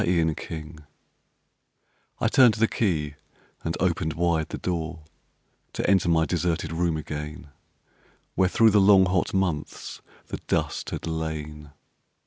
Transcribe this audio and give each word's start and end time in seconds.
The 0.03 0.23
Return 0.23 0.87
I 2.19 2.27
turned 2.27 2.55
the 2.55 2.67
key 2.67 3.13
and 3.63 3.77
opened 3.79 4.13
wide 4.13 4.49
the 4.49 4.57
door 4.57 5.03
To 5.73 5.87
enter 5.87 6.09
my 6.09 6.25
deserted 6.25 6.71
room 6.73 6.97
again, 6.97 7.49
Where 8.33 8.49
thro' 8.49 8.69
the 8.71 8.81
long 8.81 9.05
hot 9.05 9.31
months 9.31 10.01
the 10.25 10.37
dust 10.47 10.89
had 10.89 11.05
lain. 11.05 11.69